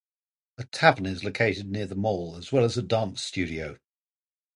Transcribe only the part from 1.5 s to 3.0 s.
near the mall, as well as a